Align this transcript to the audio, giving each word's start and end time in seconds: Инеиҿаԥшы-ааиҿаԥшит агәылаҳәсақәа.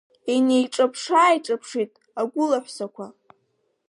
Инеиҿаԥшы-ааиҿаԥшит 0.33 1.91
агәылаҳәсақәа. 2.21 3.05